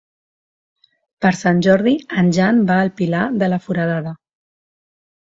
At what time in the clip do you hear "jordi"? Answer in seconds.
1.69-1.95